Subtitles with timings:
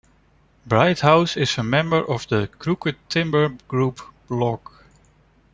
[0.65, 4.61] Brighouse is a member of the Crooked Timber group blog.